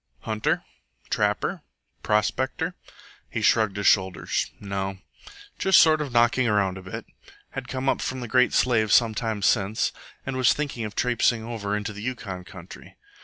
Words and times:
Hunter? 0.21 0.63
Trapper? 1.11 1.61
Prospector? 2.01 2.73
He 3.29 3.43
shrugged 3.43 3.77
his 3.77 3.85
shoulders 3.85 4.49
No; 4.59 4.97
just 5.59 5.79
sort 5.79 6.01
of 6.01 6.11
knocking 6.11 6.49
round 6.49 6.79
a 6.79 6.81
bit. 6.81 7.05
Had 7.51 7.67
come 7.67 7.87
up 7.87 8.01
from 8.01 8.19
the 8.19 8.27
Great 8.27 8.51
Slave 8.51 8.91
some 8.91 9.13
time 9.13 9.43
since, 9.43 9.91
and 10.25 10.35
was 10.35 10.53
thinking 10.53 10.85
of 10.85 10.95
trapsing 10.95 11.43
over 11.43 11.77
into 11.77 11.93
the 11.93 12.01
Yukon 12.01 12.45
country. 12.45 12.97